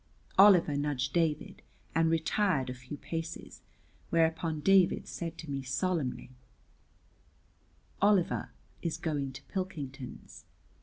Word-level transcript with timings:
Oliver 0.39 0.75
nudged 0.75 1.13
David 1.13 1.61
and 1.93 2.09
retired 2.09 2.71
a 2.71 2.73
few 2.73 2.97
paces, 2.97 3.61
whereupon 4.09 4.59
David 4.59 5.07
said 5.07 5.37
to 5.37 5.51
me 5.51 5.61
solemnly, 5.61 6.31
"Oliver 8.01 8.49
is 8.81 8.97
going 8.97 9.31
to 9.33 9.43
Pilkington's." 9.43 10.45